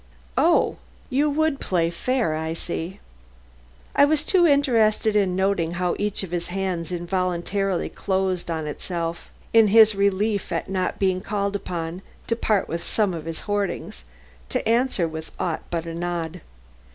[0.39, 0.77] "Oh,
[1.11, 2.99] you would play fair, I see."
[3.95, 9.29] I was too interested in noting how each of his hands involuntarily closed on itself,
[9.53, 14.03] in his relief at not being called upon to part with some of his hoardings,
[14.49, 16.41] to answer with aught but a nod.